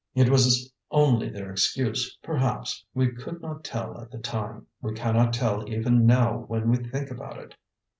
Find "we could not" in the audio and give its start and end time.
2.95-3.63